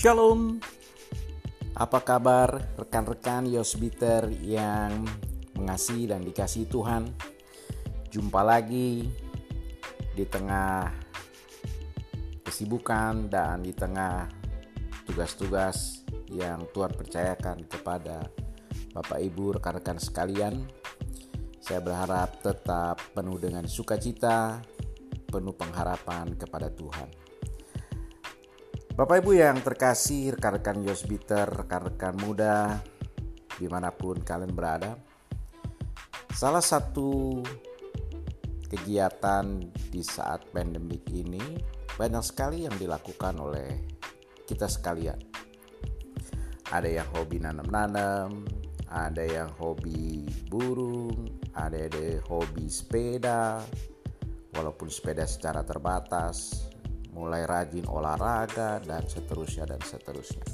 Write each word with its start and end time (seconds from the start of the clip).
Shalom. 0.00 0.56
Apa 1.76 2.00
kabar 2.00 2.72
rekan-rekan 2.80 3.44
Yosbiter 3.44 4.32
yang 4.40 5.04
mengasihi 5.52 6.08
dan 6.08 6.24
dikasih 6.24 6.72
Tuhan? 6.72 7.12
Jumpa 8.08 8.40
lagi 8.40 9.04
di 10.16 10.24
tengah 10.24 10.88
kesibukan 12.40 13.28
dan 13.28 13.60
di 13.60 13.76
tengah 13.76 14.24
tugas-tugas 15.04 16.08
yang 16.32 16.64
Tuhan 16.72 16.96
percayakan 16.96 17.68
kepada 17.68 18.24
Bapak 18.96 19.20
Ibu 19.20 19.60
rekan-rekan 19.60 20.00
sekalian. 20.00 20.64
Saya 21.60 21.84
berharap 21.84 22.40
tetap 22.40 23.04
penuh 23.12 23.36
dengan 23.36 23.68
sukacita, 23.68 24.64
penuh 25.28 25.52
pengharapan 25.52 26.40
kepada 26.40 26.72
Tuhan 26.72 27.29
Bapak 28.90 29.22
Ibu 29.22 29.38
yang 29.38 29.62
terkasih, 29.62 30.34
rekan-rekan 30.34 30.82
Yosbiter, 30.82 31.46
rekan-rekan 31.46 32.18
muda, 32.18 32.82
di 33.54 33.70
mana 33.70 33.94
pun 33.94 34.18
kalian 34.18 34.50
berada, 34.50 34.98
salah 36.34 36.60
satu 36.60 37.38
kegiatan 38.66 39.62
di 39.94 40.02
saat 40.02 40.42
pandemik 40.50 41.06
ini 41.14 41.42
banyak 41.94 42.22
sekali 42.26 42.66
yang 42.66 42.74
dilakukan 42.82 43.38
oleh 43.38 43.78
kita 44.42 44.66
sekalian. 44.66 45.18
Ada 46.74 47.02
yang 47.02 47.08
hobi 47.14 47.38
nanam-nanam, 47.38 48.42
ada 48.90 49.22
yang 49.22 49.54
hobi 49.54 50.26
burung, 50.50 51.30
ada 51.54 51.78
yang 51.78 52.22
hobi 52.26 52.66
sepeda, 52.66 53.62
walaupun 54.54 54.90
sepeda 54.90 55.26
secara 55.30 55.62
terbatas, 55.62 56.69
mulai 57.14 57.46
rajin 57.46 57.86
olahraga 57.90 58.78
dan 58.82 59.02
seterusnya 59.06 59.66
dan 59.66 59.80
seterusnya. 59.82 60.46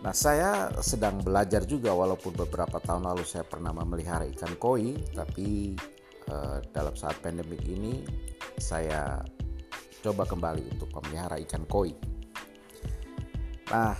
Nah, 0.00 0.16
saya 0.16 0.72
sedang 0.80 1.20
belajar 1.20 1.68
juga 1.68 1.92
walaupun 1.92 2.32
beberapa 2.32 2.80
tahun 2.80 3.04
lalu 3.04 3.24
saya 3.28 3.44
pernah 3.44 3.68
memelihara 3.76 4.24
ikan 4.32 4.56
koi, 4.56 4.96
tapi 5.12 5.76
eh, 6.24 6.58
dalam 6.72 6.96
saat 6.96 7.20
pandemik 7.20 7.60
ini 7.68 8.00
saya 8.56 9.20
coba 10.00 10.24
kembali 10.24 10.72
untuk 10.72 10.88
memelihara 10.96 11.36
ikan 11.44 11.68
koi. 11.68 11.92
Nah, 13.68 13.92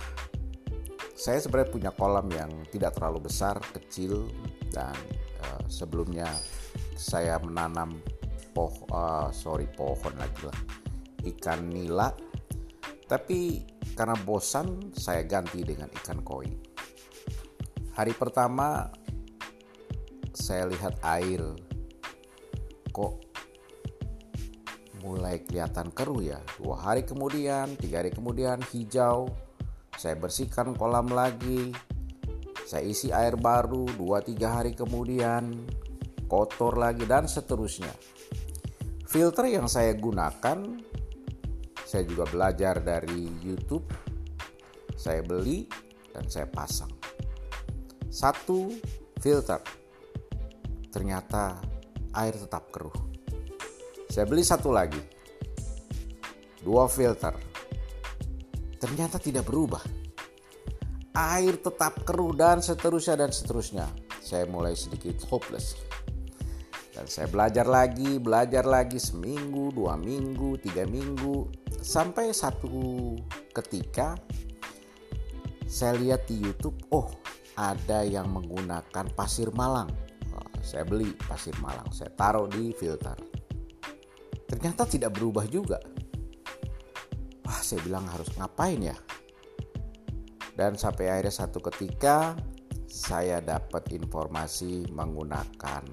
saya 1.13 1.37
sebenarnya 1.37 1.69
punya 1.69 1.91
kolam 1.93 2.25
yang 2.33 2.49
tidak 2.73 2.97
terlalu 2.97 3.29
besar, 3.29 3.61
kecil 3.69 4.25
dan 4.73 4.97
eh, 5.37 5.63
sebelumnya 5.69 6.25
saya 6.97 7.37
menanam 7.37 8.01
poh, 8.53 8.73
uh, 8.91 9.31
sorry 9.31 9.65
pohon 9.73 10.13
lagi 10.19 10.43
lah 10.43 10.80
ikan 11.25 11.69
nila. 11.69 12.13
Tapi 13.05 13.67
karena 13.93 14.15
bosan 14.23 14.95
saya 14.95 15.27
ganti 15.27 15.61
dengan 15.61 15.91
ikan 15.91 16.23
koi. 16.23 16.47
Hari 17.91 18.13
pertama 18.15 18.87
saya 20.31 20.65
lihat 20.71 20.95
air. 21.03 21.43
Kok 22.91 23.13
mulai 25.03 25.43
kelihatan 25.43 25.91
keruh 25.91 26.23
ya? 26.23 26.39
Dua 26.59 26.79
hari 26.79 27.03
kemudian 27.03 27.75
tiga 27.75 27.99
hari 27.99 28.15
kemudian 28.15 28.63
hijau. 28.71 29.27
Saya 29.99 30.15
bersihkan 30.15 30.73
kolam 30.73 31.11
lagi. 31.11 31.75
Saya 32.63 32.87
isi 32.87 33.11
air 33.11 33.35
baru 33.35 33.85
dua 33.99 34.23
tiga 34.23 34.55
hari 34.55 34.71
kemudian. 34.71 35.51
Kotor 36.31 36.79
lagi 36.79 37.03
dan 37.03 37.27
seterusnya. 37.27 37.91
Filter 39.03 39.51
yang 39.51 39.67
saya 39.67 39.91
gunakan 39.91 40.79
saya 41.91 42.07
juga 42.07 42.23
belajar 42.23 42.79
dari 42.79 43.27
YouTube. 43.43 43.83
Saya 44.95 45.19
beli 45.19 45.67
dan 46.15 46.23
saya 46.31 46.47
pasang. 46.47 46.87
Satu 48.07 48.71
filter. 49.19 49.59
Ternyata 50.87 51.59
air 52.15 52.39
tetap 52.39 52.71
keruh. 52.71 52.95
Saya 54.07 54.23
beli 54.23 54.39
satu 54.39 54.71
lagi. 54.71 55.03
Dua 56.63 56.87
filter. 56.87 57.35
Ternyata 58.79 59.19
tidak 59.19 59.43
berubah. 59.43 59.83
Air 61.11 61.59
tetap 61.59 62.07
keruh 62.07 62.31
dan 62.31 62.63
seterusnya 62.63 63.19
dan 63.19 63.35
seterusnya. 63.35 63.91
Saya 64.23 64.47
mulai 64.47 64.79
sedikit 64.79 65.27
hopeless. 65.27 65.75
Dan 66.95 67.03
saya 67.11 67.27
belajar 67.27 67.67
lagi, 67.67 68.15
belajar 68.15 68.63
lagi 68.63 68.95
seminggu, 68.95 69.75
dua 69.75 69.99
minggu, 69.99 70.59
tiga 70.59 70.87
minggu, 70.87 71.60
sampai 71.81 72.29
satu 72.31 73.17
ketika 73.51 74.15
saya 75.65 75.97
lihat 75.97 76.29
di 76.29 76.37
YouTube, 76.39 76.77
oh 76.93 77.09
ada 77.57 78.05
yang 78.05 78.29
menggunakan 78.29 79.09
pasir 79.17 79.49
malang. 79.51 79.89
Oh, 80.31 80.47
saya 80.61 80.85
beli 80.85 81.11
pasir 81.27 81.57
malang, 81.59 81.89
saya 81.91 82.13
taruh 82.13 82.47
di 82.47 82.71
filter. 82.77 83.17
Ternyata 84.47 84.85
tidak 84.85 85.17
berubah 85.17 85.43
juga. 85.49 85.81
Wah, 87.43 87.59
saya 87.59 87.81
bilang 87.83 88.05
harus 88.07 88.29
ngapain 88.37 88.79
ya? 88.79 88.97
Dan 90.55 90.77
sampai 90.77 91.09
akhirnya 91.09 91.33
satu 91.33 91.63
ketika 91.71 92.37
saya 92.85 93.39
dapat 93.39 93.95
informasi 93.95 94.91
menggunakan 94.91 95.83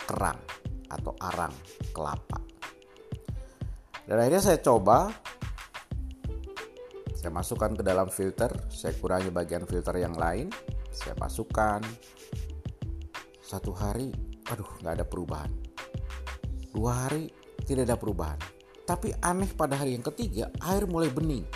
kerang 0.00 0.40
atau 0.88 1.12
arang 1.20 1.52
kelapa. 1.92 2.51
Dan 4.06 4.16
akhirnya 4.18 4.42
saya 4.42 4.58
coba. 4.58 5.10
Saya 7.22 7.30
masukkan 7.30 7.70
ke 7.78 7.86
dalam 7.86 8.10
filter, 8.10 8.50
saya 8.66 8.98
kurangi 8.98 9.30
bagian 9.30 9.62
filter 9.62 9.94
yang 9.94 10.18
lain, 10.18 10.50
saya 10.90 11.14
masukkan. 11.22 11.78
Satu 13.38 13.70
hari, 13.70 14.10
aduh 14.50 14.66
nggak 14.82 14.98
ada 14.98 15.06
perubahan. 15.06 15.52
Dua 16.74 17.06
hari 17.06 17.30
tidak 17.62 17.86
ada 17.86 17.96
perubahan. 18.00 18.40
Tapi 18.82 19.14
aneh 19.22 19.54
pada 19.54 19.78
hari 19.78 19.94
yang 19.94 20.02
ketiga 20.02 20.50
air 20.66 20.82
mulai 20.90 21.14
bening, 21.14 21.46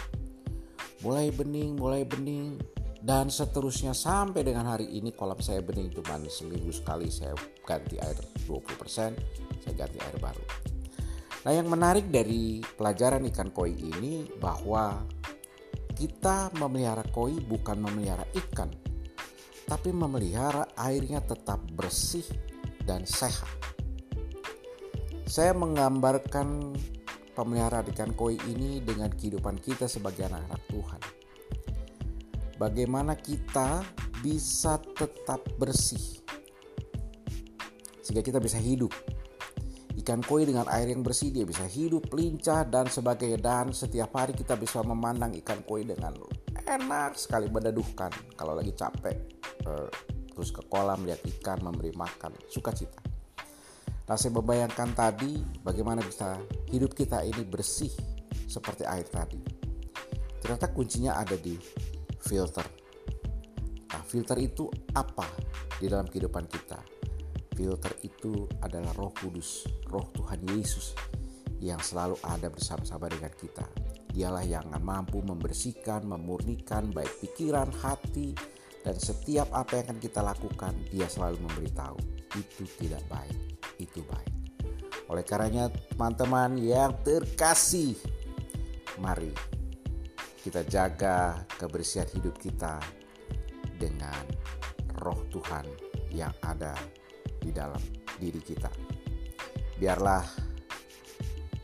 mulai 1.02 1.34
bening, 1.34 1.74
mulai 1.74 2.06
bening, 2.06 2.62
dan 3.02 3.26
seterusnya 3.26 3.90
sampai 3.90 4.46
dengan 4.46 4.70
hari 4.70 4.86
ini 4.86 5.10
kolam 5.10 5.42
saya 5.42 5.66
bening. 5.66 5.90
Cuma 5.90 6.14
seminggu 6.30 6.70
sekali 6.70 7.10
saya 7.10 7.34
ganti 7.66 7.98
air 7.98 8.14
20% 8.46 8.86
saya 9.66 9.74
ganti 9.74 9.98
air 9.98 10.14
baru 10.22 10.65
Nah, 11.46 11.54
yang 11.54 11.70
menarik 11.70 12.10
dari 12.10 12.58
pelajaran 12.58 13.22
ikan 13.30 13.54
koi 13.54 13.70
ini 13.70 14.26
bahwa 14.42 15.06
kita 15.94 16.50
memelihara 16.58 17.06
koi 17.14 17.38
bukan 17.38 17.86
memelihara 17.86 18.26
ikan, 18.34 18.66
tapi 19.62 19.94
memelihara 19.94 20.66
airnya 20.74 21.22
tetap 21.22 21.62
bersih 21.70 22.26
dan 22.82 23.06
sehat. 23.06 23.46
Saya 25.22 25.54
menggambarkan 25.54 26.74
pemeliharaan 27.38 27.94
ikan 27.94 28.10
koi 28.18 28.42
ini 28.50 28.82
dengan 28.82 29.14
kehidupan 29.14 29.62
kita 29.62 29.86
sebagai 29.86 30.26
anak-anak 30.26 30.62
Tuhan. 30.66 31.00
Bagaimana 32.58 33.14
kita 33.14 33.86
bisa 34.18 34.82
tetap 34.98 35.46
bersih 35.62 36.26
sehingga 38.02 38.26
kita 38.26 38.42
bisa 38.42 38.58
hidup 38.58 38.90
ikan 40.06 40.22
koi 40.22 40.46
dengan 40.46 40.70
air 40.70 40.94
yang 40.94 41.02
bersih 41.02 41.34
dia 41.34 41.42
bisa 41.42 41.66
hidup 41.66 42.14
lincah 42.14 42.62
dan 42.62 42.86
sebagainya. 42.86 43.42
Dan 43.42 43.74
setiap 43.74 44.14
hari 44.14 44.38
kita 44.38 44.54
bisa 44.54 44.78
memandang 44.86 45.34
ikan 45.42 45.66
koi 45.66 45.82
dengan 45.82 46.14
enak 46.54 47.18
sekali 47.18 47.50
mendeduhkan. 47.50 48.14
Kalau 48.38 48.54
lagi 48.54 48.70
capek 48.70 49.18
eh, 49.66 49.90
terus 50.30 50.54
ke 50.54 50.62
kolam 50.70 51.02
lihat 51.02 51.26
ikan 51.26 51.58
memberi 51.58 51.90
makan 51.98 52.38
sukacita. 52.46 53.02
Nah 54.06 54.14
saya 54.14 54.30
membayangkan 54.30 54.94
tadi 54.94 55.42
bagaimana 55.66 55.98
bisa 56.06 56.38
hidup 56.70 56.94
kita 56.94 57.26
ini 57.26 57.42
bersih 57.42 57.90
seperti 58.46 58.86
air 58.86 59.10
tadi. 59.10 59.42
Ternyata 60.38 60.70
kuncinya 60.70 61.18
ada 61.18 61.34
di 61.34 61.58
filter. 62.22 62.62
Nah 63.90 64.02
filter 64.06 64.38
itu 64.38 64.70
apa 64.94 65.26
di 65.82 65.90
dalam 65.90 66.06
kehidupan 66.06 66.46
kita 66.46 66.95
filter 67.56 67.96
itu 68.04 68.44
adalah 68.60 68.92
Roh 68.94 69.10
Kudus, 69.16 69.64
Roh 69.88 70.04
Tuhan 70.12 70.44
Yesus 70.52 70.92
yang 71.58 71.80
selalu 71.80 72.20
ada 72.20 72.52
bersama-sama 72.52 73.08
dengan 73.08 73.32
kita. 73.32 73.64
Dialah 74.12 74.44
yang 74.44 74.68
mampu 74.84 75.24
membersihkan, 75.24 76.04
memurnikan 76.04 76.92
baik 76.92 77.24
pikiran, 77.24 77.72
hati, 77.80 78.36
dan 78.84 78.96
setiap 79.00 79.48
apa 79.50 79.80
yang 79.80 79.84
akan 79.90 79.98
kita 79.98 80.20
lakukan, 80.22 80.72
dia 80.92 81.08
selalu 81.08 81.42
memberitahu 81.42 81.98
itu 82.36 82.64
tidak 82.78 83.02
baik, 83.08 83.36
itu 83.80 84.04
baik. 84.04 84.32
Oleh 85.10 85.24
karenanya 85.24 85.72
teman-teman 85.90 86.60
yang 86.60 86.92
terkasih, 87.02 87.96
mari 89.00 89.32
kita 90.46 90.62
jaga 90.70 91.42
kebersihan 91.58 92.06
hidup 92.14 92.38
kita 92.38 92.78
dengan 93.74 94.22
roh 95.02 95.18
Tuhan 95.34 95.66
yang 96.14 96.32
ada 96.46 96.72
di 97.46 97.54
dalam 97.54 97.78
diri 98.18 98.42
kita. 98.42 98.70
Biarlah 99.78 100.26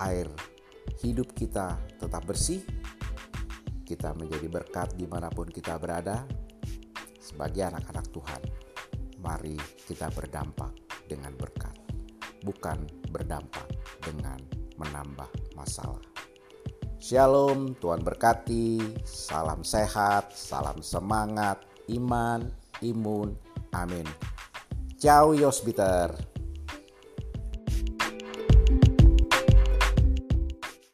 air 0.06 0.30
hidup 1.02 1.34
kita 1.34 1.74
tetap 1.98 2.22
bersih 2.22 2.62
kita 3.82 4.14
menjadi 4.14 4.46
berkat 4.48 4.94
di 4.94 5.04
mana 5.10 5.28
pun 5.28 5.50
kita 5.50 5.76
berada. 5.76 6.22
Sebagai 7.18 7.64
anak-anak 7.64 8.06
Tuhan, 8.12 8.42
mari 9.20 9.56
kita 9.88 10.08
berdampak 10.12 10.72
dengan 11.08 11.32
berkat, 11.36 11.72
bukan 12.44 12.88
berdampak 13.08 13.68
dengan 14.00 14.40
menambah 14.76 15.28
masalah. 15.56 16.00
Shalom, 17.02 17.74
Tuhan 17.82 18.00
berkati, 18.00 18.78
salam 19.04 19.66
sehat, 19.66 20.32
salam 20.32 20.80
semangat, 20.80 21.60
iman, 21.90 22.46
imun, 22.80 23.34
amin. 23.74 24.06
Ciao 25.02 25.34
Yosbiter. 25.34 26.31